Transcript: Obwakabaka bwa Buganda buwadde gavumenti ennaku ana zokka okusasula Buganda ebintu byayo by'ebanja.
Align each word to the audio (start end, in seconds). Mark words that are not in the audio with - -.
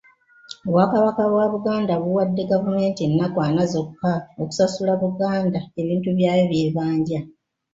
Obwakabaka 0.67 1.23
bwa 1.31 1.45
Buganda 1.53 1.93
buwadde 2.03 2.41
gavumenti 2.51 3.01
ennaku 3.07 3.37
ana 3.47 3.63
zokka 3.71 4.13
okusasula 4.41 4.93
Buganda 5.03 5.59
ebintu 5.81 6.09
byayo 6.17 6.43
by'ebanja. 6.51 7.19